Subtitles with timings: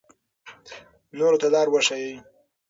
[1.17, 2.15] نورو ته لار وښایئ.